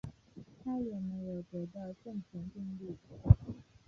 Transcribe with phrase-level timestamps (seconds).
[0.63, 2.97] 他也没有得到正弦定律。